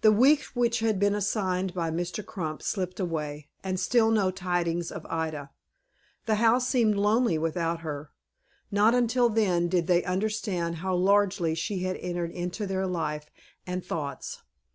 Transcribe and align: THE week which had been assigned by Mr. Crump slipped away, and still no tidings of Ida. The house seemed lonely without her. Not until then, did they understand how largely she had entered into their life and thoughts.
THE 0.00 0.12
week 0.12 0.44
which 0.54 0.78
had 0.78 0.98
been 0.98 1.14
assigned 1.14 1.74
by 1.74 1.90
Mr. 1.90 2.24
Crump 2.24 2.62
slipped 2.62 2.98
away, 2.98 3.50
and 3.62 3.78
still 3.78 4.10
no 4.10 4.30
tidings 4.30 4.90
of 4.90 5.04
Ida. 5.10 5.50
The 6.24 6.36
house 6.36 6.66
seemed 6.66 6.94
lonely 6.96 7.36
without 7.36 7.80
her. 7.80 8.12
Not 8.70 8.94
until 8.94 9.28
then, 9.28 9.68
did 9.68 9.88
they 9.88 10.02
understand 10.04 10.76
how 10.76 10.94
largely 10.94 11.54
she 11.54 11.80
had 11.80 11.98
entered 11.98 12.30
into 12.30 12.66
their 12.66 12.86
life 12.86 13.26
and 13.66 13.84
thoughts. 13.84 14.38